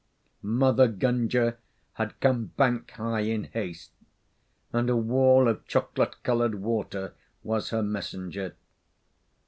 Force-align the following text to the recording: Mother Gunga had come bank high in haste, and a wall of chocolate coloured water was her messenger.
Mother 0.41 0.87
Gunga 0.87 1.57
had 1.93 2.19
come 2.19 2.45
bank 2.57 2.89
high 2.89 3.19
in 3.19 3.43
haste, 3.43 3.91
and 4.73 4.89
a 4.89 4.95
wall 4.97 5.47
of 5.47 5.67
chocolate 5.67 6.23
coloured 6.23 6.55
water 6.55 7.13
was 7.43 7.69
her 7.69 7.83
messenger. 7.83 8.55